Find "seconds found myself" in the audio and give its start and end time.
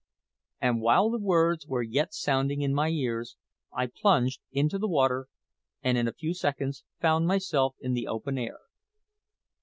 6.33-7.75